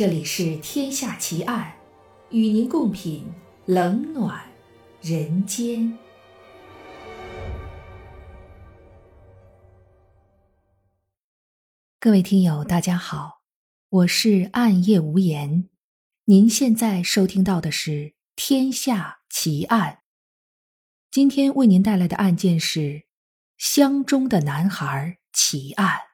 [0.00, 1.74] 这里是《天下奇案》，
[2.34, 3.30] 与您共品
[3.66, 4.42] 冷暖
[5.02, 5.98] 人间。
[11.98, 13.42] 各位听友，大家好，
[13.90, 15.68] 我是暗夜无言。
[16.24, 17.90] 您现在收听到的是
[18.34, 19.92] 《天下奇案》，
[21.10, 23.02] 今天为您带来的案件是
[23.58, 26.09] 乡中的男孩奇案。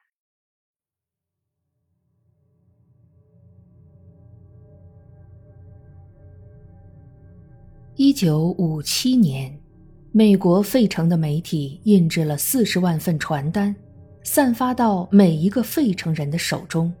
[7.99, 9.51] 一九五七年，
[10.11, 13.75] 美国费城的媒体印制了四十万份传单，
[14.21, 16.93] 散发到每一个费城人的手中。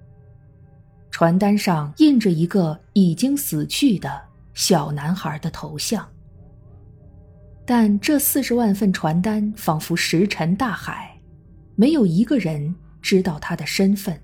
[1.11, 4.19] 传单上印着一个已经死去的
[4.55, 6.03] 小男孩的头像，
[7.63, 11.15] 但这四十万份传单仿佛石沉大海，
[11.75, 14.19] 没有一个人知道他的身份。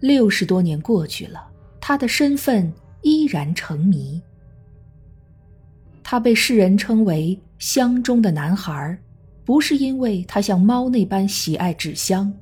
[0.00, 1.46] 六十多年过去了，
[1.80, 2.72] 他的身份
[3.02, 4.20] 依然成谜。
[6.04, 8.96] 他被世人称为“乡中的男孩”，
[9.42, 12.32] 不是因为他像猫那般喜爱纸箱，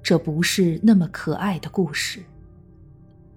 [0.00, 2.22] 这不是那么可爱的故事，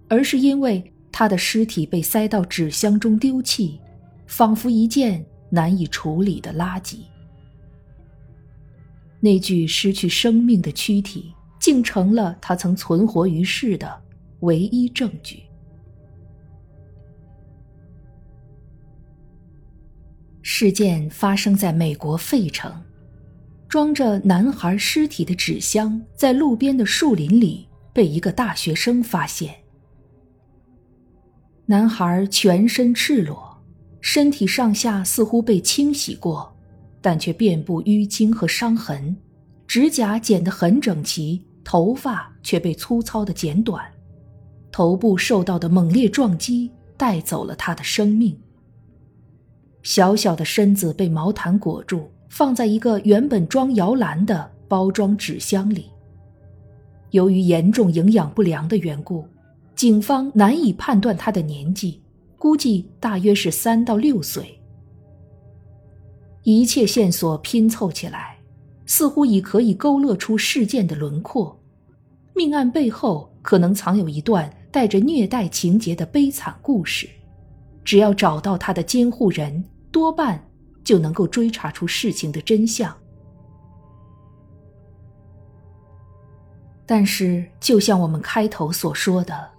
[0.08, 3.80] 而是因为他的尸体被塞到纸箱中丢弃，
[4.28, 6.98] 仿佛一件难以处理的垃圾。
[9.20, 14.02] 那具失去生命的躯体，竟成了他曾存活于世的
[14.42, 15.44] 唯一证据。
[20.42, 22.74] 事件发生在美国费城，
[23.68, 29.56] 装着男孩尸体的纸箱在路边的树林里被一个大学生发现。
[31.68, 33.62] 男孩全身赤裸，
[34.02, 36.54] 身体上下似乎被清洗过，
[37.02, 39.16] 但却遍布淤青和伤痕，
[39.68, 43.86] 指甲剪得很整齐，头发却被粗糙的剪短，
[44.72, 48.38] 头部受到的猛烈撞击带走了他的生命。
[49.84, 55.86] 小小的身子被毛毯裹住，放在一个原本装摇篮的包装纸箱里。
[57.10, 59.26] 由于严重营养不良的缘故，
[59.76, 62.02] 警方难以判断他的年纪，
[62.38, 64.58] 估计大约是三到六岁。
[66.44, 68.38] 一切线索拼凑起来，
[68.86, 71.60] 似乎已可以勾勒出事件的轮廓。
[72.34, 77.10] 命案背后可能藏有一段带着虐待情节的悲惨故事。
[77.84, 80.44] 只要找到他的监护人，多半
[80.84, 82.96] 就能够追查出事情的真相。
[86.86, 89.50] 但是，就像我们开头所说的，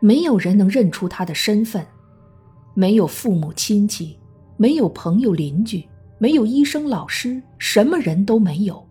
[0.00, 1.86] 没有人能认出他的身份，
[2.74, 4.18] 没有父母亲戚，
[4.56, 5.86] 没有朋友邻居，
[6.18, 8.86] 没有医生老师，什么人都没有。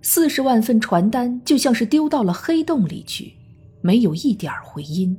[0.00, 3.34] 四十万份传单就像是丢到了黑洞里去，
[3.82, 5.14] 没有一点回音。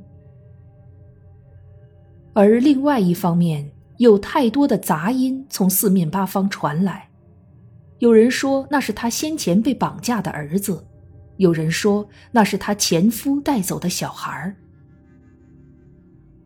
[2.32, 7.08] 而另外一方面，有太多的杂音从四面八方传来。
[7.98, 10.84] 有人说那是他先前被绑架的儿子，
[11.36, 14.54] 有人说那是他前夫带走的小孩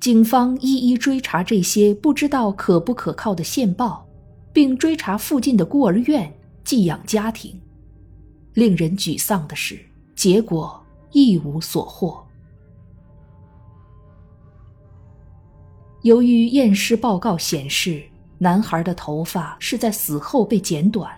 [0.01, 4.05] 警方一一追查这些不知道可不可靠的线报，
[4.53, 6.33] 并追查附近的孤儿院、
[6.65, 7.61] 寄养家庭。
[8.55, 9.79] 令人沮丧的是，
[10.15, 12.22] 结果一无所获。
[16.03, 18.03] 由于验尸报告显示，
[18.39, 21.09] 男孩的头发是在死后被剪短，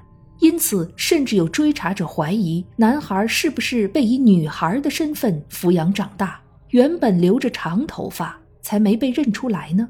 [0.41, 9.89] 因此甚至有追查者怀疑男孩是不是被以女孩的身份抚养长大，原本留着长头发才没被认出来呢。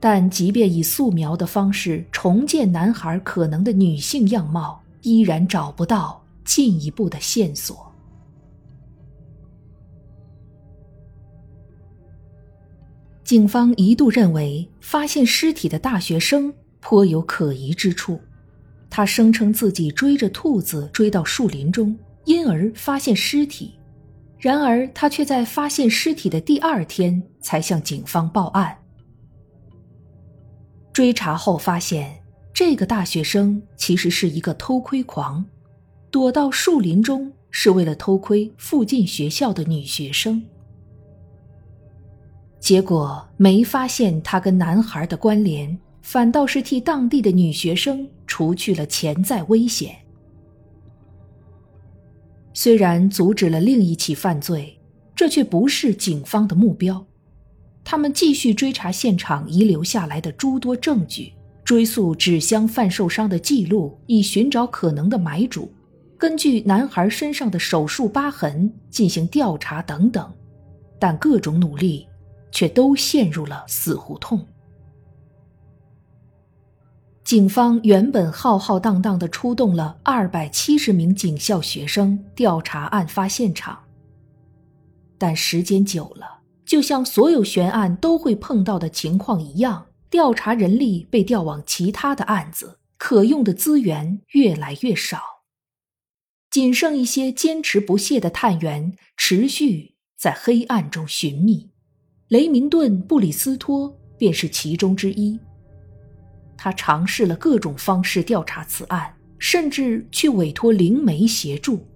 [0.00, 7.93] 但即便以素描的方式重建男孩可能的女性样貌，依然找不到进一步的线索。
[13.24, 18.20] 警方一度认为发现尸体的大学生颇有可疑之处，
[18.90, 23.74] 他声称自己追着兔子追到树林中，因而发现尸体。
[24.38, 28.76] 然而，他却在发现尸体的第二天才向警方报案。
[30.92, 32.22] 追查后发现，
[32.52, 35.42] 这个大学生其实是一个偷窥狂，
[36.10, 40.42] 躲到树林中是为了偷窥附近学校的女学生。
[42.64, 49.94] 结果没发现他跟男孩的关联，反倒是替当地的女学生除去了潜在危险。
[52.54, 54.80] 虽然阻止了另一起犯罪，
[55.14, 57.04] 这却不是警方的目标。
[57.84, 61.34] 他们继续追查现场遗留下来的诸多证据，
[61.64, 65.70] 追溯纸箱贩售商的记录，以寻找可能的买主。
[66.16, 70.32] 根据男孩身上的手术疤痕进行调查等等，
[70.98, 72.08] 但各种努力
[72.54, 74.46] 却都陷入了死胡同。
[77.24, 83.84] 警方原本浩浩荡荡的出动了二百七十名警校学生调查案发现场，
[85.18, 95.20] 但时间久了，就像所有悬案都会碰到的情况一样，调查人力被调往其他的案子，可用的资源越来越少，
[96.50, 101.73] 仅剩一些坚持不懈的探员持续在黑暗中寻觅。
[102.34, 105.38] 雷明顿·布里斯托便是其中之一。
[106.56, 111.86] 他尝试了各种方式调查此案，甚至去委托灵媒协助。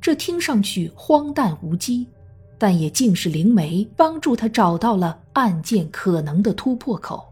[0.00, 2.06] 这听上去荒诞无稽，
[2.56, 7.30] 但也竟是灵媒帮助他找到了案件可能的突破口。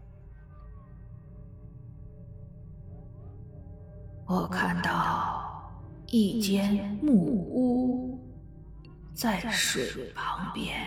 [4.27, 5.71] 我看到
[6.05, 8.19] 一间木屋
[9.15, 10.77] 在水旁边，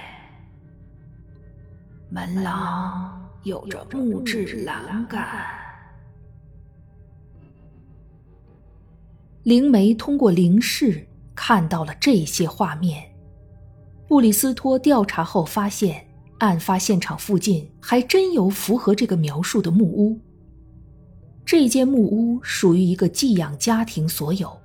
[2.12, 5.24] 门廊有着木质栏杆。
[9.44, 13.00] 灵媒通过灵视看到了这些画面。
[14.08, 16.04] 布里斯托调查后发现，
[16.38, 20.18] 案发现场附近还真有符合这个描述的木屋。
[21.44, 24.60] 这间木屋属于一个寄养家庭所有。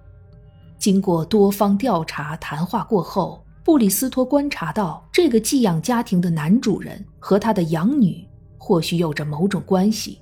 [0.79, 8.23] 经过多方调查谈话过后，布里斯托观察到，这个寄养家庭的男主人和他的养女
[8.59, 10.19] 或许有着某种关系。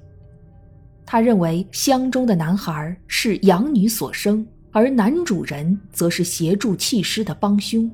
[1.05, 7.91] 他认为箱中的男孩是养女所生，而男主人则是协助弃尸的帮凶。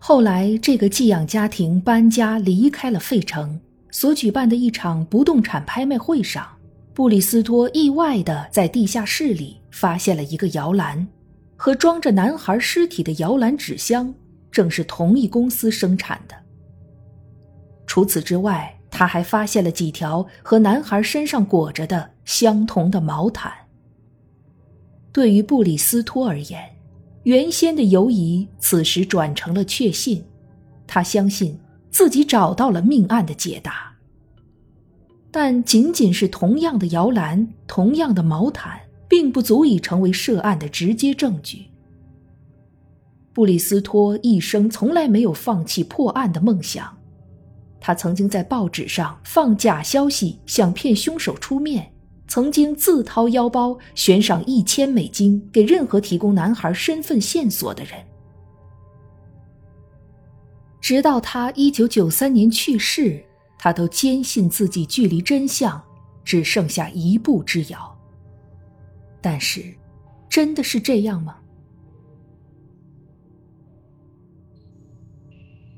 [0.00, 3.60] 后来，这个寄养家庭搬家离开了费城，
[3.92, 6.44] 所举办的一场不动产拍卖会上，
[6.92, 11.06] 布里斯托意外地在地下室里发现了一个摇篮，
[11.62, 14.14] 和装着男孩尸体的摇篮纸箱
[14.50, 16.34] 正是同一公司生产的。
[17.86, 23.52] 除此之外，他还发现了几条和男孩身上裹着的相同的毛毯。
[25.12, 26.64] 对于布里斯托而言，
[27.24, 30.24] 原先的犹疑此时转成了确信，
[30.86, 31.60] 他相信
[31.90, 33.94] 自己找到了命案的解答。
[35.30, 38.80] 但仅仅是同样的摇篮、同样的毛毯，
[39.10, 41.66] 并不足以成为涉案的直接证据。
[43.32, 46.96] 布里斯托一生从来没有放弃破案的梦想。
[47.80, 51.82] 他曾经在报纸上放假消息，想骗凶手出面；
[52.28, 57.92] 曾经自掏腰包悬赏一千美金给任何提供男孩身份线索的人。
[60.80, 63.24] 直到他一九九三年去世，
[63.58, 65.82] 他都坚信自己距离真相
[66.24, 67.99] 只剩下一步之遥。
[69.20, 69.62] 但是，
[70.28, 71.36] 真的是这样吗？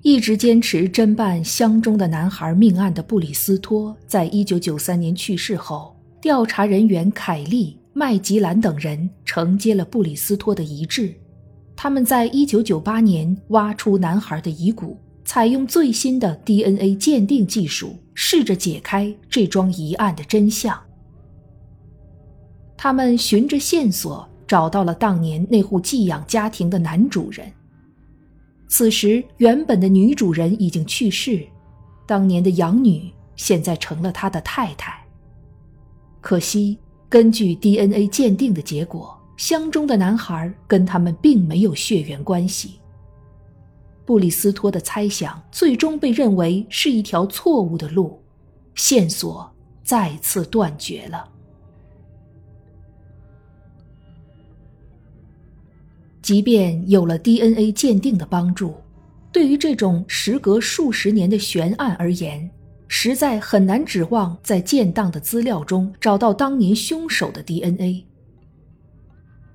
[0.02, 11.14] 一直坚持侦办箱中的男孩命案的布里斯托，在一九九三年去世后，调查人员凯利、麦吉兰等人承接了布里斯托的遗志。
[11.76, 20.76] 他们在一九九八年挖出男孩的遗骨，采用最新的 DNA 鉴定技术，试着解开这桩疑案的真相。
[22.82, 27.48] 他们循着线索找到了当年那户寄养家庭的男主人。
[28.67, 31.46] 此时，原本的女主人已经去世，
[32.08, 35.01] 当年的养女现在成了他的太太。
[36.20, 36.77] 可惜，
[37.08, 42.81] 根据 DNA 鉴定的结果，箱中的男孩跟他们并没有血缘关系。
[44.05, 48.20] 布里斯托的猜想最终被认为是一条错误的路，
[48.74, 49.48] 线索
[49.84, 51.29] 再次断绝了。
[56.22, 58.76] 即便有了 DNA 鉴定的帮助，
[59.32, 62.48] 对于这种时隔数十年的悬案而言，
[62.86, 68.05] 实在很难指望在建档的资料中找到当年凶手的 DNA。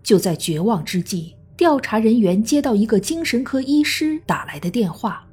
[0.04, 5.26] 就在绝望之际，调查人员接到一个精神科医师打来的电话，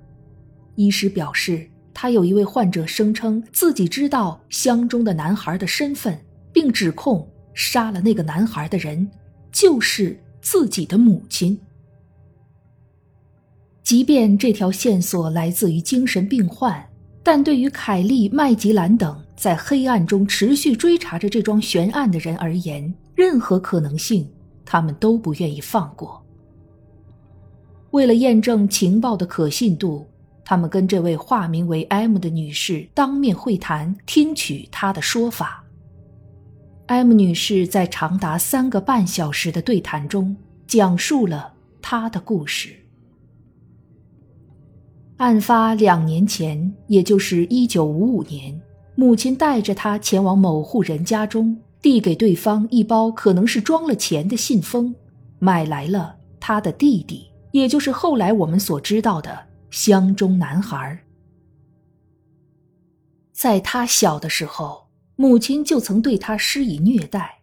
[0.77, 6.17] 医师表示，他有一位患者声称自己知道箱中的男孩的身份，
[6.53, 9.11] 并指控杀了那个男孩的人
[9.51, 10.17] 就是。
[10.45, 11.59] 自己的母亲，
[13.83, 16.87] 即便这条线索来自于精神病患，
[17.23, 24.31] 但对于凯利、麦吉兰等在黑暗中持续追查着这桩悬案的人而言，任何可能性
[24.67, 26.23] 他们都不愿意放过。
[27.93, 30.07] 为了验证情报的可信度，
[30.45, 35.64] 他们跟这位化名为 M 的女士当面会谈，听取她的说法。
[36.87, 40.37] ，M 女士在长达三个半小时的对谈中
[40.67, 42.75] 讲述了她的故事。
[45.17, 48.61] 案发两年前，也就是一九五五年，
[48.97, 54.95] 母亲带着她前往某户人家中，递给对方一包可能是装了钱的信封，
[55.39, 61.01] 买来了他的弟弟，也就是后来我们所知道的乡中男孩。
[63.33, 64.84] 在他小的时候，
[65.17, 67.39] 母亲就曾对他施以虐待，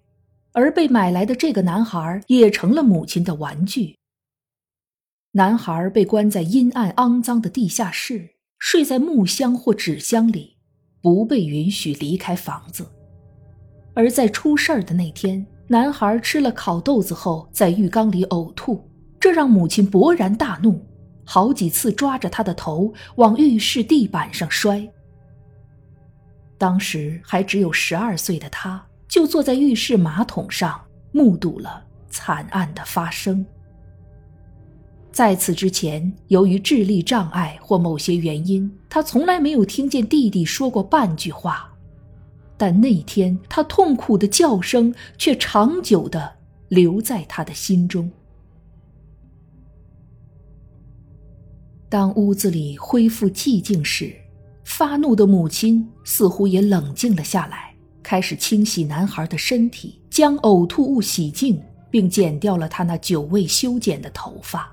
[0.51, 3.95] 而被买来的这个男孩也成了母亲的玩具。
[5.33, 10.57] 男孩被关在阴暗肮脏的地下室，睡在木箱或纸箱里，
[11.01, 12.85] 不被允许离开房子。
[13.93, 18.85] 而在出事儿的那天，男孩吃了烤豆子后，在浴缸里呕吐，
[19.17, 20.85] 这让母亲勃然大怒，
[21.23, 24.85] 好几次抓着他的头往浴室地板上摔。
[26.61, 30.79] 当时还只有十二岁的他，就坐在浴室马桶上，
[31.11, 33.43] 目睹了惨案的发生。
[35.11, 41.67] 在此之前，由于智力障碍或某些原因，他从来没有听见弟弟说过半句话。
[42.57, 46.31] 但那天，他痛苦的叫声却长久的
[46.67, 48.07] 留在他的心中。
[51.89, 54.15] 当屋子里恢复寂静时，
[54.81, 57.71] 发怒的母亲似乎也冷静了下来，
[58.01, 61.61] 开始清洗男孩的身体，将呕吐物洗净，
[61.91, 64.71] 并剪掉了他那久未修剪的头发。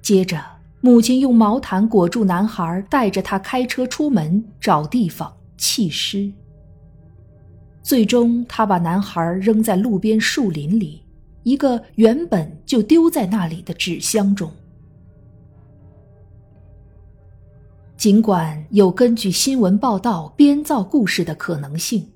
[0.00, 0.40] 接着，
[0.80, 6.32] 母亲用毛毯裹住男孩，带着他开车出门找地方弃尸。
[7.82, 11.02] 最终，他把男孩扔在路边树林里，
[11.42, 14.48] 一个原本就丢在那里的纸箱中。
[17.98, 22.08] 尽管有根据新闻报道编造故事的可能性，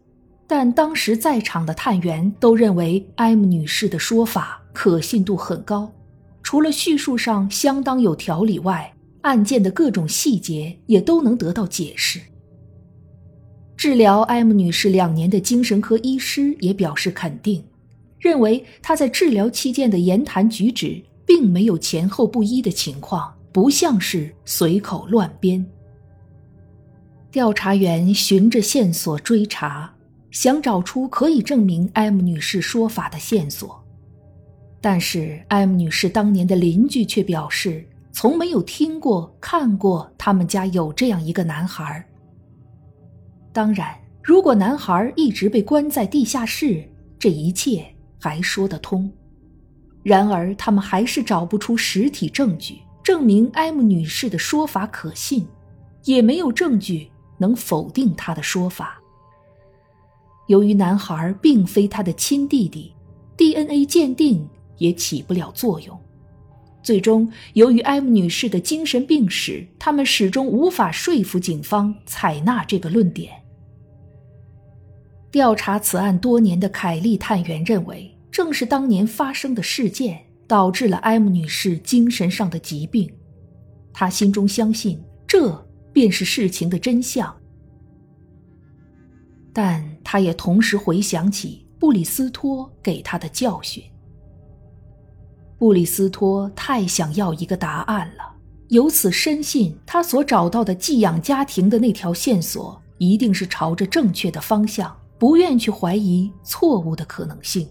[0.47, 5.93] 但当时在场的探员都认为 M 女士的说法可信度很高。
[6.41, 12.21] 除了叙述上相当有条理外，案件的各种细节也都能得到解释。
[13.77, 17.61] 治疗 M 女士两年的精神科医师也表示肯定，
[18.21, 23.35] 认为她在治疗期间的言谈举止并没有前后不一的情况。
[23.53, 25.65] 不像是随口乱编。
[27.31, 29.95] 调查员循着线索追查，
[30.31, 33.83] 想找出可以证明 M 女士说法的线索，
[34.81, 42.05] 但是 M 女士当年的邻居却表示，从没有听过、看过他们家有这样一个男孩。
[43.53, 46.83] 当然，如果男孩一直被关在地下室，
[47.19, 47.85] 这一切
[48.19, 49.11] 还说得通。
[50.03, 52.79] 然而，他们还是找不出实体证据。
[53.03, 55.47] 证明 M 女士的说法可信，
[56.05, 59.01] 也没有证据能否定她的说法。
[60.47, 62.95] 由于男孩并非她的亲弟弟
[63.37, 65.99] ，DNA 鉴定也起不了作用。
[66.83, 73.33] 最终，由于 M 女士的精神病史，他们始终无法说服警方采纳这个论点。
[75.31, 80.27] 调查此案多年的凯利探员认为，正是当年发生的事件。
[80.53, 83.11] 导致了埃姆女士精神上的疾病，
[83.91, 87.35] 她心中相信这便是事情的真相，
[89.51, 93.83] 但她也同时回想起布里斯托给她的教训。
[95.57, 98.37] 布里斯托太想要一个答案了，
[98.69, 107.67] 由此深信他所找到的寄养家庭的那条线索一定是朝着正确的方向，不愿去怀疑错误的可能性。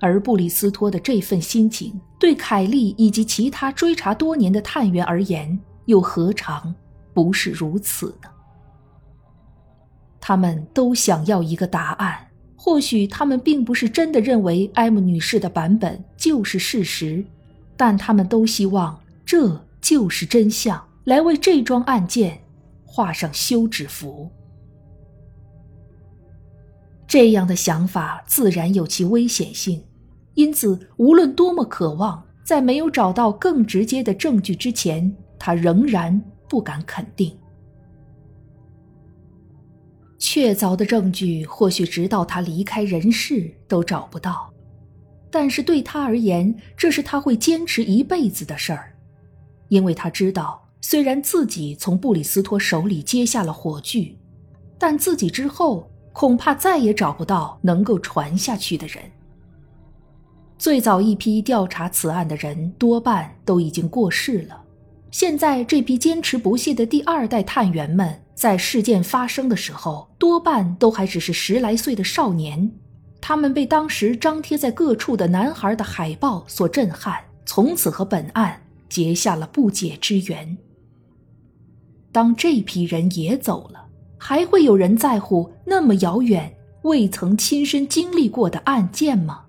[0.00, 6.74] 而布里斯托的这份心情，对凯利以及其他追查多年的探员而言，又何尝
[7.14, 8.28] 不是如此呢？
[10.20, 12.26] 他们都想要一个答案。
[12.62, 17.24] 或许他们并不是真的认为 M 女士的版本就是事实，
[17.74, 22.38] 但他们都希望这就是真相，来为这桩案件
[22.84, 24.30] 画上休止符。
[27.06, 29.82] 这样的想法自然有其危险性。
[30.34, 37.36] 因此，无论多么渴望，在没有找到更直接的证据之前，他仍然不敢肯定。
[40.18, 44.52] 确凿的证据或许直到他离开人世都找不到，
[45.30, 48.92] 但是对他而言，这是他会坚持一辈子的事儿，
[49.68, 54.16] 因为他知道，虽然自己从布里斯托手里接下了火炬，
[54.78, 59.02] 但自己之后恐怕再也找不到能够传下去的人。
[60.60, 64.62] 最早一批调查此案的人多半都已经过世了，
[65.10, 72.70] 现在这批坚持不懈的第二代探员们在事件发生的时候，多半都还只是十来岁的少年。
[73.22, 80.58] 他们被当时张贴在各处的男孩的海报所震撼，从此和本案结下了不解之缘。
[82.12, 83.86] 当这批人也走了，
[84.18, 89.44] 还会有人在乎那么遥远、未曾亲身经历过的案件吗？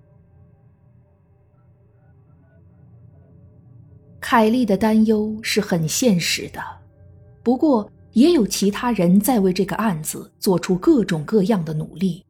[4.32, 6.62] 凯莉的担忧是很现实的，
[7.42, 12.24] 不过也有其他人在为这个案子做出各种各样的努力。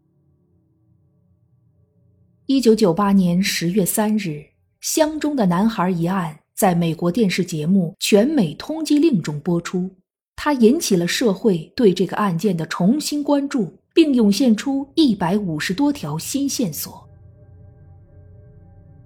[2.46, 4.42] 一九九八年十月三日，
[4.80, 9.88] 乡中的男孩一案在美国电视节目《全美通缉令》中播出，
[10.34, 17.08] 它引起了社会对这个案件的重新关注，并涌现出一百五十多条新线索。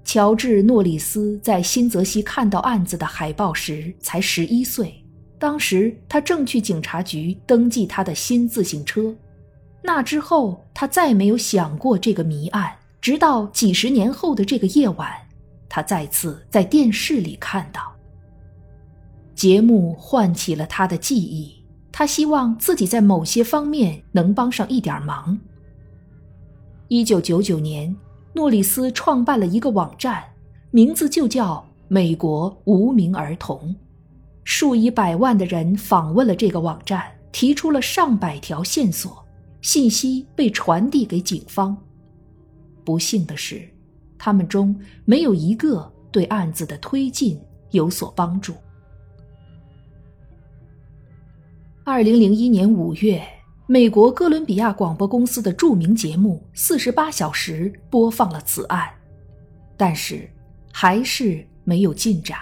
[0.06, 4.94] 乔治·诺里斯在新泽西看到案子的海报时才十一岁，
[5.36, 9.12] 当时他正去警察局登记他的新自行车。
[9.82, 12.72] 那之后，他再没有想过这个谜案。
[13.00, 15.10] 直到几十年后的这个夜晚，
[15.68, 17.92] 他再次在电视里看到
[19.34, 21.52] 节目，唤起了他的记忆。
[21.90, 25.36] 他希望自己在某些方面能帮上一点忙。
[26.86, 27.94] 一九九九年，
[28.36, 30.22] 诺里斯创办了一个网站，
[30.70, 33.74] 名字就叫“美国无名儿童”。
[34.44, 37.02] 数以百万的人访问了这个网站，
[37.32, 39.24] 提出了上百条线索，
[39.62, 41.74] 信息被传递给警方。
[42.84, 43.66] 不幸的是，
[44.18, 47.40] 他们中没有一个对案子的推进
[47.70, 48.52] 有所帮助。
[51.84, 53.26] 二零零一年五月，
[53.68, 58.88] 美国哥伦比亚广播公司的著名节目《四十八小时》播放了此案，
[59.76, 60.30] 但是
[60.72, 62.38] 还是没有进展。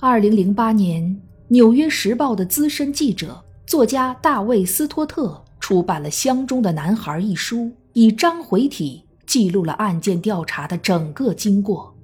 [0.00, 1.04] 二零零八年，
[1.48, 7.70] 《纽约时报》的资深记者、作家大卫·斯托特出版了《箱中的男孩》一书。
[7.92, 11.94] 以章回体记录了案件调查的整个经过。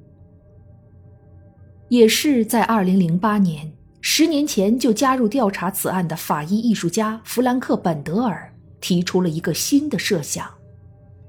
[1.89, 3.73] 也是在二零零八年，
[4.07, 10.47] 十年前就加入调查此案的法医艺术家弗兰克·本德尔提出了一个新的设想，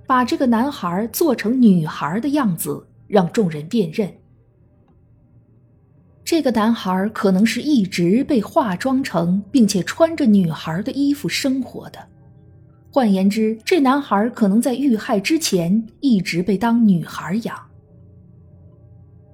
[0.06, 4.14] 把这个男孩做成女孩的样子，让众人辨认。
[6.26, 12.00] 这个男孩可能是一直被化妆成，并且穿着女孩的衣服生活的。
[12.92, 17.58] 换言之，这男孩可能在遇害之前一直被当女孩养。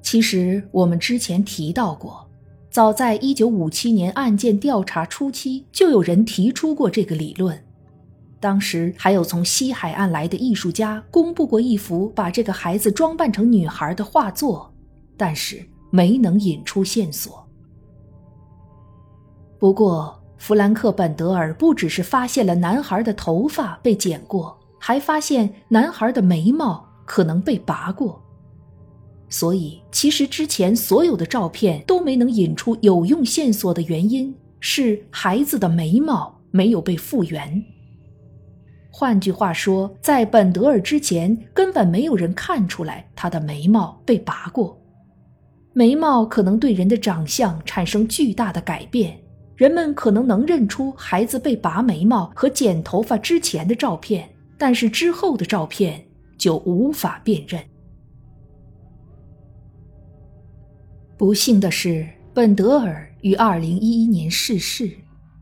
[0.03, 2.29] 其实我们之前提到过，
[2.71, 7.61] 早在1957年案件调查初期，就有人提出过这个理论。
[8.39, 14.73] 当时还有从西海岸来的艺术家公布过一幅把这个孩子装扮成女孩的画作，
[15.15, 17.47] 但是没能引出线索。
[19.59, 20.17] 不过。
[20.37, 28.19] 弗兰克·本德尔不只是发现了男孩的头发被剪过，还发现男孩的眉毛可能被拔过。
[29.31, 37.63] 所以，其实之前所有的照片都没能引出有用线索的原因是孩子的眉毛没有被复原。
[38.91, 44.77] 换句话说，在本德尔之前，根本没有人看出来他的眉毛被拔过。
[45.71, 49.17] 眉毛可能对人的长相产生巨大的改变。
[49.55, 56.03] 人们可能能认出孩子被拔眉毛和剪头发之前的照片，但是之后的照片
[56.37, 57.63] 就无法辨认。
[61.21, 64.89] 不幸的是，本德尔于二零一一年逝世，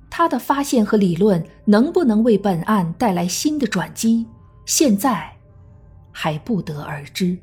[0.09, 4.25] 他的发现和理论能不能为本案带来新的转机，
[4.65, 5.31] 现在
[6.11, 7.37] 还不得而知。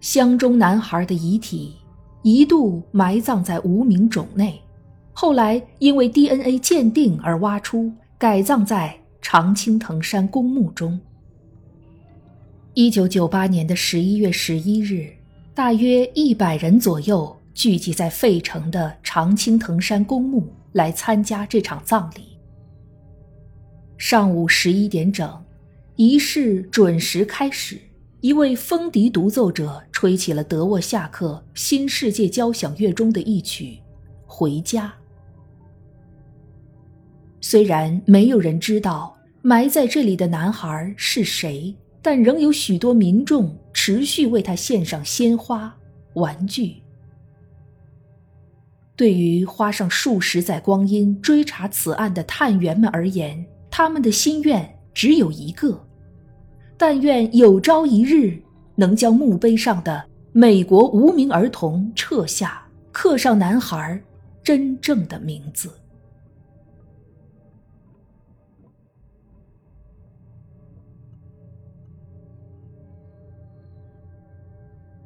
[0.00, 1.76] 乡中男孩的遗体。
[2.22, 4.58] 一度埋葬在无名冢内，
[5.12, 10.98] 后来因为 DNA 鉴定而挖出，改葬在常青藤山公墓中。
[12.78, 15.10] 一九九八年的十一月十一日，
[15.54, 22.36] 大约一百人左右聚集在费城的常青藤山公墓来参加这场葬礼。
[23.96, 25.42] 上午十一点整，
[25.94, 27.80] 仪式准时开始。
[28.20, 33.68] 一位风笛独奏者吹起了德沃夏克《新世界交响乐》中的一曲
[34.26, 34.88] 《回家》。
[37.40, 41.74] 虽然没有人知道埋在这里的男孩是谁，
[42.06, 45.76] 但仍有许多民众持续为他献上鲜花、
[46.14, 46.76] 玩具。
[48.94, 55.84] 对于花上数十载光阴追查此案的探员们而言，他们的心愿只有一个。
[56.78, 58.40] 但愿有朝一日
[58.76, 64.00] 能将墓碑上的“美国无名儿童”撤下，刻上男孩
[64.44, 65.68] 真正的名字。